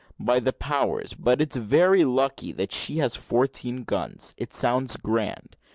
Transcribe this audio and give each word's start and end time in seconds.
By 0.19 0.39
the 0.39 0.51
powers 0.51 1.13
but 1.13 1.39
it's 1.41 1.57
very 1.57 2.05
lucky 2.05 2.51
that 2.53 2.71
she 2.71 2.97
has 2.97 3.15
fourteen 3.15 3.83
guns 3.83 4.33
it 4.35 4.51
sounds 4.51 4.97
grand. 4.97 5.55